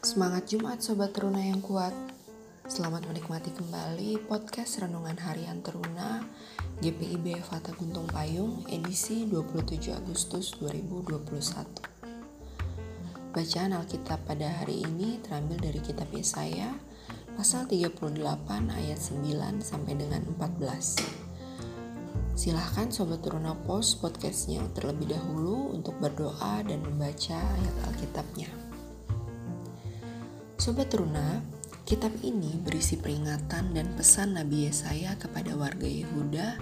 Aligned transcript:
Semangat 0.00 0.48
Jumat 0.48 0.80
Sobat 0.80 1.12
Teruna 1.12 1.44
yang 1.44 1.60
kuat. 1.60 1.92
Selamat 2.64 3.04
menikmati 3.04 3.52
kembali 3.52 4.32
podcast 4.32 4.80
Renungan 4.80 5.20
Harian 5.20 5.60
Teruna 5.60 6.24
GPIB 6.80 7.36
Fata 7.44 7.76
Guntung 7.76 8.08
Payung 8.08 8.64
edisi 8.72 9.28
27 9.28 9.92
Agustus 9.92 10.56
2021 10.56 11.20
Bacaan 13.36 13.76
Alkitab 13.76 14.24
pada 14.24 14.48
hari 14.48 14.88
ini 14.88 15.20
terambil 15.20 15.68
dari 15.68 15.84
kitab 15.84 16.08
Yesaya 16.16 16.72
pasal 17.36 17.68
38 17.68 18.16
ayat 18.72 18.96
9 18.96 19.20
sampai 19.60 20.00
dengan 20.00 20.24
14 20.32 22.40
Silahkan 22.40 22.88
Sobat 22.88 23.20
Teruna 23.20 23.52
post 23.68 24.00
podcastnya 24.00 24.64
terlebih 24.72 25.12
dahulu 25.12 25.76
untuk 25.76 25.92
berdoa 26.00 26.64
dan 26.64 26.80
membaca 26.80 27.36
ayat 27.36 27.76
Alkitabnya. 27.92 28.59
Sobat 30.60 30.92
Teruna, 30.92 31.40
kitab 31.88 32.12
ini 32.20 32.52
berisi 32.60 33.00
peringatan 33.00 33.72
dan 33.72 33.96
pesan 33.96 34.36
Nabi 34.36 34.68
Yesaya 34.68 35.16
kepada 35.16 35.56
warga 35.56 35.88
Yehuda 35.88 36.60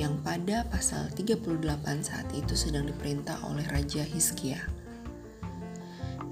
yang 0.00 0.16
pada 0.24 0.64
pasal 0.72 1.12
38 1.12 1.52
saat 2.00 2.24
itu 2.32 2.56
sedang 2.56 2.88
diperintah 2.88 3.36
oleh 3.44 3.68
Raja 3.68 4.00
Hizkia. 4.00 4.64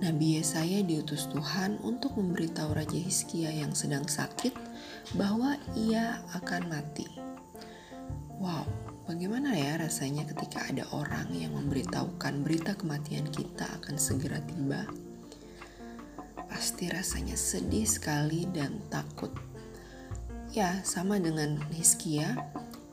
Nabi 0.00 0.40
Yesaya 0.40 0.80
diutus 0.80 1.28
Tuhan 1.28 1.84
untuk 1.84 2.16
memberitahu 2.16 2.72
Raja 2.72 2.96
Hizkia 2.96 3.52
yang 3.52 3.76
sedang 3.76 4.08
sakit 4.08 4.56
bahwa 5.12 5.60
ia 5.76 6.24
akan 6.32 6.72
mati. 6.72 7.12
Wow, 8.40 8.64
bagaimana 9.04 9.52
ya 9.52 9.76
rasanya 9.76 10.24
ketika 10.32 10.64
ada 10.64 10.88
orang 10.96 11.28
yang 11.36 11.52
memberitahukan 11.60 12.40
berita 12.40 12.72
kematian 12.72 13.28
kita 13.28 13.68
akan 13.84 14.00
segera 14.00 14.40
tiba? 14.48 14.88
Pasti 16.62 16.86
rasanya 16.86 17.34
sedih 17.34 17.82
sekali 17.82 18.46
dan 18.54 18.78
takut. 18.86 19.34
Ya, 20.54 20.78
sama 20.86 21.18
dengan 21.18 21.58
Hizkia, 21.74 22.38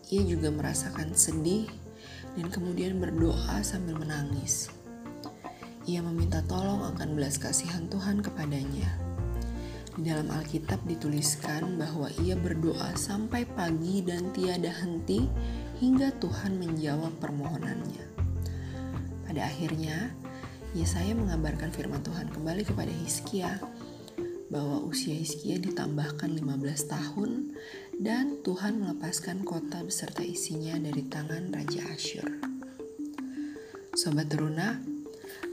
ia 0.09 0.21
juga 0.25 0.49
merasakan 0.49 1.13
sedih 1.13 1.69
dan 2.33 2.49
kemudian 2.49 2.97
berdoa 2.97 3.61
sambil 3.61 3.93
menangis. 4.01 4.73
Ia 5.85 6.01
meminta 6.01 6.41
tolong 6.49 6.81
akan 6.97 7.13
belas 7.13 7.37
kasihan 7.37 7.85
Tuhan 7.93 8.25
kepadanya. 8.25 8.89
Di 9.93 10.01
dalam 10.01 10.33
Alkitab 10.33 10.81
dituliskan 10.89 11.77
bahwa 11.77 12.09
ia 12.25 12.33
berdoa 12.33 12.97
sampai 12.97 13.45
pagi 13.53 14.01
dan 14.01 14.33
tiada 14.33 14.73
henti 14.81 15.29
hingga 15.77 16.09
Tuhan 16.17 16.57
menjawab 16.57 17.21
permohonannya. 17.21 18.17
Pada 19.29 19.45
akhirnya, 19.45 20.09
Yesaya 20.77 21.17
mengabarkan 21.17 21.73
firman 21.73 22.05
Tuhan 22.05 22.29
kembali 22.29 22.61
kepada 22.61 22.93
Hizkia 22.93 23.57
bahwa 24.53 24.85
usia 24.85 25.17
Hizkia 25.17 25.57
ditambahkan 25.57 26.29
15 26.29 26.45
tahun 26.85 27.57
dan 27.97 28.37
Tuhan 28.45 28.77
melepaskan 28.77 29.41
kota 29.41 29.81
beserta 29.81 30.21
isinya 30.21 30.77
dari 30.77 31.09
tangan 31.09 31.49
Raja 31.49 31.89
Asyur. 31.89 32.29
Sobat 33.97 34.29
teruna, 34.29 34.77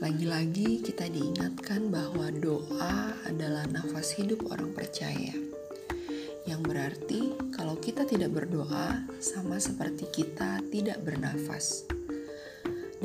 lagi-lagi 0.04 0.84
kita 0.84 1.08
diingatkan 1.08 1.88
bahwa 1.88 2.28
doa 2.36 3.16
adalah 3.24 3.64
nafas 3.72 4.20
hidup 4.20 4.44
orang 4.52 4.76
percaya. 4.76 5.32
Yang 6.44 6.60
berarti 6.60 7.20
kalau 7.56 7.80
kita 7.80 8.04
tidak 8.04 8.36
berdoa 8.36 9.00
sama 9.24 9.56
seperti 9.56 10.12
kita 10.12 10.60
tidak 10.68 11.00
bernafas. 11.00 11.95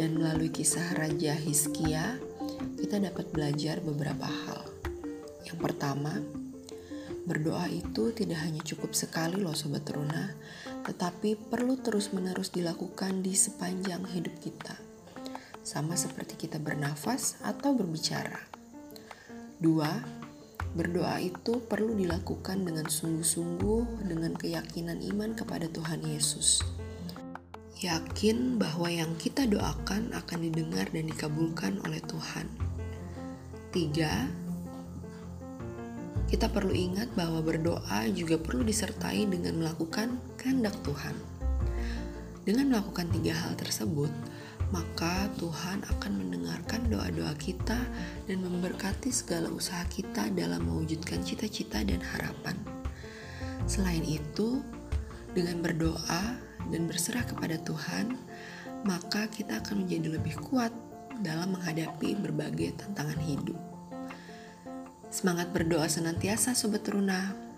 Dan 0.02 0.18
melalui 0.18 0.50
kisah 0.50 0.98
Raja 0.98 1.38
Hizkia, 1.38 2.18
kita 2.82 2.98
dapat 2.98 3.30
belajar 3.30 3.86
beberapa 3.86 4.26
hal. 4.26 4.66
Yang 5.46 5.62
pertama, 5.62 6.18
berdoa 7.30 7.70
itu 7.70 8.10
tidak 8.10 8.42
hanya 8.42 8.66
cukup 8.66 8.98
sekali 8.98 9.38
loh 9.38 9.54
sobat 9.54 9.86
teruna, 9.86 10.34
tetapi 10.90 11.38
perlu 11.38 11.78
terus-menerus 11.86 12.50
dilakukan 12.50 13.22
di 13.22 13.38
sepanjang 13.38 14.02
hidup 14.10 14.34
kita. 14.42 14.74
Sama 15.62 15.94
seperti 15.94 16.50
kita 16.50 16.58
bernafas 16.58 17.38
atau 17.46 17.78
berbicara. 17.78 18.42
Dua, 19.62 20.02
berdoa 20.74 21.22
itu 21.22 21.62
perlu 21.62 21.94
dilakukan 21.94 22.66
dengan 22.66 22.90
sungguh-sungguh 22.90 24.10
dengan 24.10 24.34
keyakinan 24.34 24.98
iman 25.14 25.38
kepada 25.38 25.70
Tuhan 25.70 26.02
Yesus 26.10 26.81
yakin 27.82 28.62
bahwa 28.62 28.94
yang 28.94 29.18
kita 29.18 29.50
doakan 29.50 30.14
akan 30.14 30.40
didengar 30.46 30.86
dan 30.94 31.10
dikabulkan 31.10 31.82
oleh 31.82 31.98
Tuhan. 32.06 32.46
Tiga, 33.74 34.30
kita 36.30 36.46
perlu 36.54 36.78
ingat 36.78 37.10
bahwa 37.18 37.42
berdoa 37.42 38.06
juga 38.14 38.38
perlu 38.38 38.62
disertai 38.62 39.26
dengan 39.26 39.58
melakukan 39.58 40.22
kehendak 40.38 40.78
Tuhan. 40.86 41.18
Dengan 42.46 42.70
melakukan 42.70 43.10
tiga 43.10 43.34
hal 43.34 43.58
tersebut, 43.58 44.14
maka 44.70 45.26
Tuhan 45.42 45.82
akan 45.82 46.12
mendengarkan 46.22 46.86
doa-doa 46.86 47.34
kita 47.42 47.82
dan 48.30 48.38
memberkati 48.46 49.10
segala 49.10 49.50
usaha 49.50 49.82
kita 49.90 50.30
dalam 50.38 50.70
mewujudkan 50.70 51.26
cita-cita 51.26 51.82
dan 51.82 52.00
harapan. 52.00 52.56
Selain 53.66 54.06
itu, 54.06 54.62
dengan 55.34 55.66
berdoa 55.66 56.51
dan 56.70 56.86
berserah 56.86 57.26
kepada 57.26 57.58
Tuhan, 57.58 58.20
maka 58.86 59.26
kita 59.32 59.64
akan 59.64 59.86
menjadi 59.86 60.20
lebih 60.20 60.38
kuat 60.38 60.74
dalam 61.22 61.58
menghadapi 61.58 62.18
berbagai 62.18 62.78
tantangan 62.82 63.20
hidup. 63.22 63.58
Semangat 65.12 65.52
berdoa 65.52 65.86
senantiasa, 65.92 66.56
sobat 66.56 66.88
teruna. 66.88 67.51